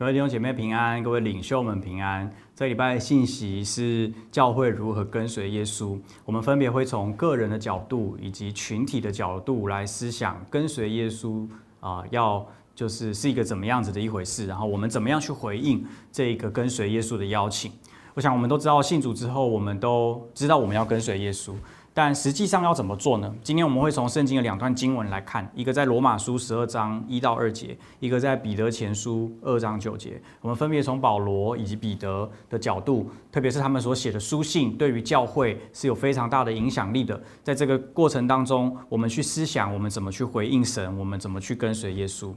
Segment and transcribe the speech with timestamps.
[0.00, 2.32] 各位弟兄姐妹平安，各位领袖们平安。
[2.56, 6.00] 这礼拜的信息是教会如何跟随耶稣。
[6.24, 11.46] 我们分别会从个人的角度以及群体的角度来思想跟随耶稣
[11.80, 14.46] 啊，要就是是一个怎么样子的一回事。
[14.46, 17.70] 然后我们怎么样去回应这个跟随耶稣的邀请？
[18.14, 21.52] 我想我们都知道信主之后，我们都知道我们要跟随耶稣。
[21.92, 23.34] 但实际上要怎么做呢？
[23.42, 30.22] 今天我们会从圣经的两段经文来看，一个在罗马书十二章一到二节，一个在彼得前书二章九节。
[30.40, 37.20] 我们分别从保罗以及彼得的角度，特别是他们所写的书信，对于教会是有非常大的影响力的。
[37.42, 42.32] 在这个过程当中，我们去思想，我们怎么去回应神，我们怎么去跟随耶稣。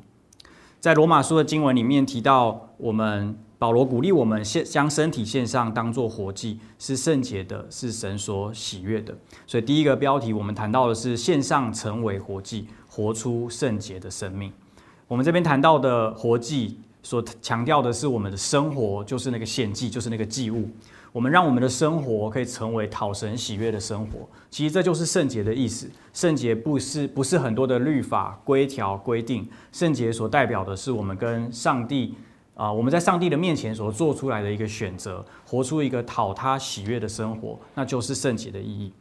[0.79, 3.38] 在罗马书的经文里面提到，我们。
[3.63, 9.17] 保罗鼓励我们献将身体献上，当做活祭，是圣洁的，是神所喜悦的。
[9.48, 14.52] 所以第一个标题，我们谈到的是献上成为活祭，活出圣洁的生命。
[15.07, 20.70] 我们这边谈到的活祭，所强调的是我们的生活就是那个献祭，就是那个祭物。
[21.13, 24.27] 我们让我们的生活可以成为讨神喜悦的生活。
[24.49, 25.90] 其实这就是圣洁的意思。
[26.12, 32.15] 圣洁不是不是很多的律法规条规定，圣洁所代表的是我们跟上帝。
[32.55, 38.91] 啊，我们在上帝的面前所做出来的一个选择，活出一个讨他喜悦的生活，那就是圣洁的意义。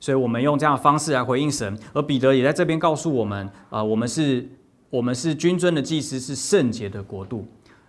[0.00, 1.78] 所以，我们用这样的方式来回应神。
[1.92, 4.48] 而彼得也在这边告诉我们：啊，我们是，
[4.90, 7.46] 我们是君尊的祭司，是圣洁的国度。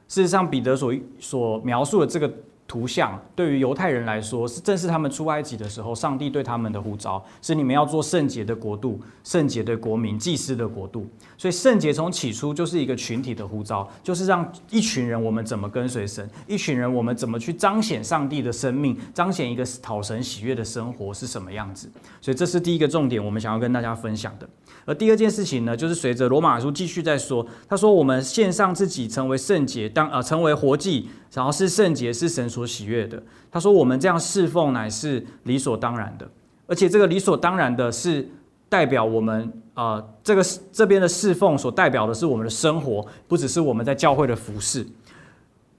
[0.08, 2.32] 事实上，彼得所所描述的这个。
[2.68, 11.08] 图像对于犹太人来说，是正是他们出埃及的时候，上帝对他们的呼召，是你们要做圣洁的国度、圣洁的国民、祭司的国度。
[11.38, 21.90] 所以圣洁从起初就是一个群体的呼召，就是让一群人我们怎么跟随神，一群人我们怎么去彰显上帝的生命，彰显一个讨神喜悦的生活是什么样子。
[22.20, 24.50] 所以这是第一个重点，我们想要跟大家分享的。
[24.86, 33.22] 而第二件事情呢，就是随着罗马书继续在说，他说我们献上自己成为圣洁，当呃成为活祭，然后是圣洁，是神所喜悦的。
[33.52, 36.30] 他说我们这样侍奉乃是理所当然的，
[36.66, 38.28] 而且这个理所当然的是
[38.70, 44.86] 代表我们啊这个这边的侍奉所代表的是我们的生活，不只是我们在教会的服饰。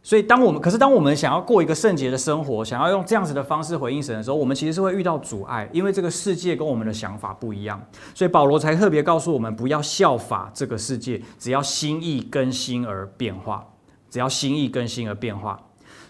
[0.00, 7.78] 所以，当我们可是当我们想要过一个圣洁的生活，想要用这样子的方式回应神的时候，我们其实是会遇到阻碍，因为这个世界跟我们的想法不一样。
[8.14, 13.66] 所以保罗才特别告诉我们，不要效法这个世界，只要心意更新而变化，
[14.10, 15.60] 只要心意更新而变化。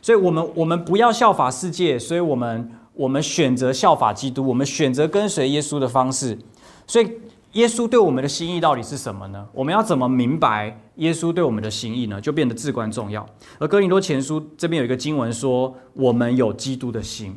[0.01, 6.39] 所以，我们我们不要效法世界，所以我们我们选择效法基督，我们选择跟随耶稣的方式。
[6.87, 7.11] 所以。
[7.53, 9.45] 耶稣对我们的心意到底是什么呢？
[9.55, 12.21] 我们要怎么明白耶稣对我们的心意呢？
[12.21, 13.27] 就变得至关重要。
[13.59, 17.35] 而哥林多前书这边有一个经文说，我们有基督的心，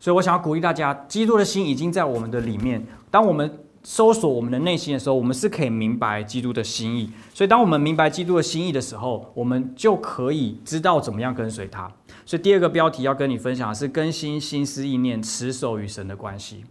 [0.00, 2.84] 所以我想要鼓励大家，基督的心已经在我们的里面。
[3.10, 7.10] 当我们搜索我们的内心的时候，我们是可以明白基督的心意。
[7.32, 11.90] 所以，当我们明白基督的心意的时候，我们就可以知道怎么样跟随他。
[12.24, 16.64] 所以，第二个标题要跟你分享的是更新心思意念，持守与神的关系。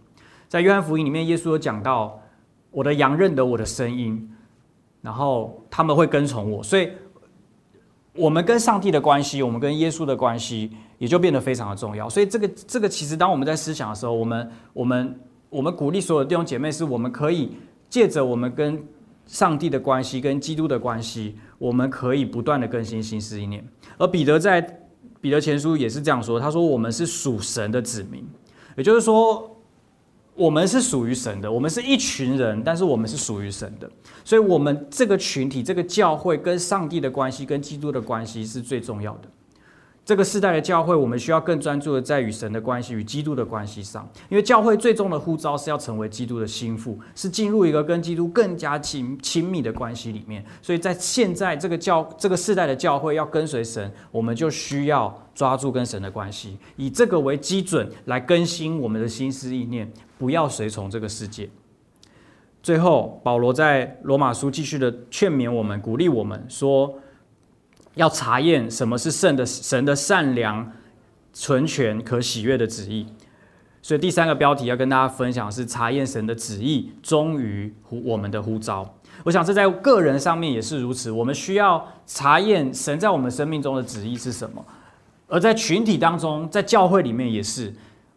[0.48, 2.20] 在约翰福音里面，耶稣有讲到。
[2.72, 4.30] 我的羊认得我的声音，
[5.02, 6.88] 然后他们会跟从我，所以，
[8.12, 12.08] 我们跟上帝的关系，我们跟耶稣的关系，也就变得非常的重要。
[12.08, 15.18] 所以，这个这个其实，当我们在思想的时候，我们我们
[15.50, 17.50] 我们鼓励所有弟兄姐妹，是我们可以
[17.90, 18.82] 借着我们跟
[19.26, 23.62] 上帝的关系，跟基督的关系，我们可以不断的更新心思意念。
[23.98, 24.60] 而彼得在
[25.20, 28.26] 彼得前书也是这样说，他说：“我们是属神的子民。”
[28.78, 29.48] 也就是说。
[30.36, 33.90] 我们是属于神的，我们是一群人，但是我们是属于神的，
[34.24, 39.28] 所以，我们这个群体、这个教会跟上帝的关系、跟基督的关系是最重要的。
[40.10, 50.44] 这个世代的教会，我们需要更专注的在与神的关系、与基督的关系上，因为教会最终的呼召是要成为基督的心腹，是进入一个跟基督更加亲亲密的关系里面。
[50.60, 59.88] 所以在现在这个教这个世代的教会要跟随神，我们就需要抓住跟神的关系，以这个为基准来更新我们的心思意念，
[60.18, 61.48] 不要随从这个世界。
[62.64, 66.98] 最后，保罗在罗马书继续的劝勉我们，鼓励我们说。
[67.94, 70.72] 要查验什么是圣的神的善良、
[71.32, 73.06] 纯全、可喜悦的旨意。
[73.82, 78.94] 所以第三个标题要跟大家分享是查验神的旨意，忠于我们的呼召。
[79.24, 81.10] 我想这在个人上面也是如此。
[81.10, 84.64] 我们需要查验神在我们生命中的旨意是什么，
[85.28, 87.72] 而在群体当中，在教会里面也是。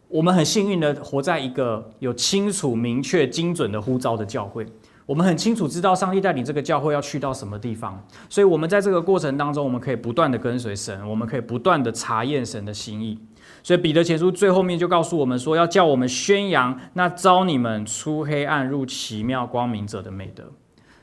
[0.06, 4.64] 我们很幸运的活在一个有清楚、明确、精准的呼召的教会。
[5.06, 13.18] 我们很清楚知道上帝带领这个教会要去到什么地方，所以，我们在这个过程当中，我们可以不断的跟随神，我们可以不断的查验神的心意。
[13.62, 20.44] 所以，彼得前书最后面就告诉我们说，要叫我们宣扬那招你们出黑暗入奇妙光明者的美德。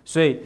[0.04, 0.40] 所以，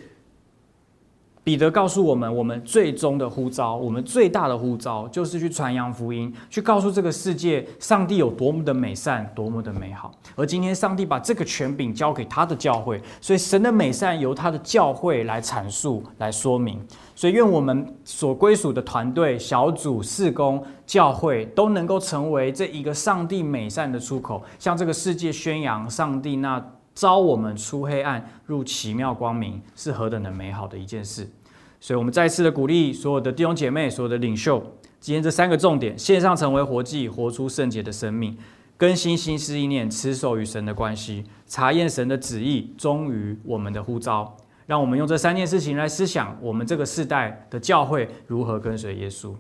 [1.45, 10.11] 彼得告诉我们，我们最终的呼召，我们最大的呼召，就是去传扬福音，去告诉这个世界，上帝有多么的美善，多么的美好。
[10.35, 16.83] 而今天，上帝把这个权柄交给他的教会，所以神的美善由他的教会来阐述、来说明。
[17.13, 26.59] 所以，愿我们所归属的团队、小组、事工、教会，都能够成为这一个上帝美善的出口，向这个世界宣扬上帝那。
[26.95, 31.29] 招我们出黑暗入奇妙光明，是何等的美好的一件事！
[31.81, 34.63] 所以，我们再次的鼓励所有的弟兄姐妹、所有的领袖，
[34.99, 38.33] 今天这三个重点：线上成为活祭，活出圣洁的生命；
[38.77, 44.35] 更新心思意念，持守与神的关系；查验神的旨意，忠于我们的呼召。
[44.65, 49.35] 让我们用这三件事情来思想，我们这个世代的教会如何跟随耶稣。